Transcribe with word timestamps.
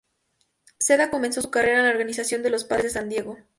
Ceda 0.79 1.11
comenzó 1.11 1.43
su 1.43 1.51
carrera 1.51 1.77
en 1.77 1.85
la 1.85 1.91
organización 1.91 2.41
de 2.41 2.49
los 2.49 2.63
Padres 2.63 2.85
de 2.95 2.99
San 3.01 3.07
Diego. 3.09 3.37